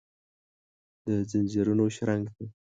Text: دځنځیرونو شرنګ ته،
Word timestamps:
دځنځیرونو 1.29 1.85
شرنګ 1.95 2.25
ته، 2.35 2.43